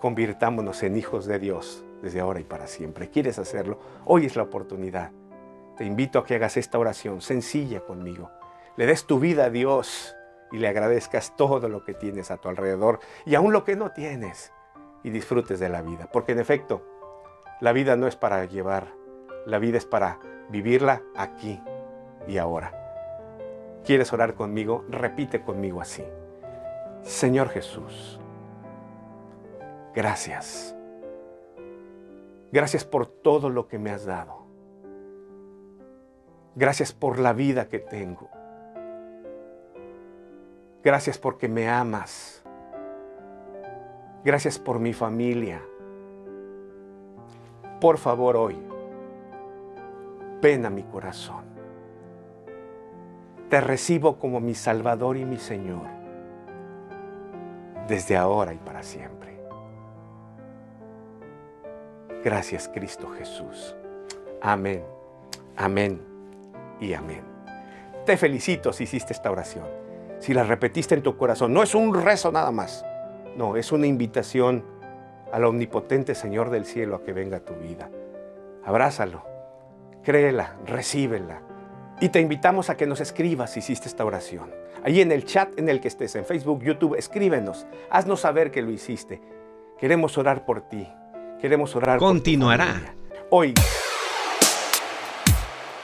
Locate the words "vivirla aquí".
20.48-21.60